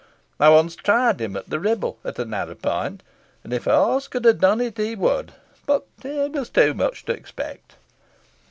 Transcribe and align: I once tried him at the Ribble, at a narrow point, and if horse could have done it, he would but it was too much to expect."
I 0.39 0.49
once 0.49 0.75
tried 0.75 1.21
him 1.21 1.37
at 1.37 1.51
the 1.51 1.59
Ribble, 1.59 1.99
at 2.03 2.17
a 2.17 2.25
narrow 2.25 2.55
point, 2.55 3.03
and 3.43 3.53
if 3.53 3.65
horse 3.65 4.07
could 4.07 4.25
have 4.25 4.39
done 4.39 4.59
it, 4.59 4.79
he 4.79 4.95
would 4.95 5.33
but 5.67 5.85
it 6.03 6.31
was 6.31 6.49
too 6.49 6.73
much 6.73 7.05
to 7.05 7.11
expect." 7.13 7.75